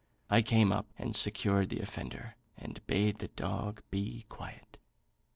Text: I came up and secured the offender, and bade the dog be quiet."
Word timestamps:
I 0.31 0.41
came 0.41 0.71
up 0.71 0.87
and 0.97 1.15
secured 1.15 1.69
the 1.69 1.79
offender, 1.79 2.35
and 2.57 2.83
bade 2.87 3.19
the 3.19 3.27
dog 3.27 3.83
be 3.91 4.25
quiet." 4.29 4.79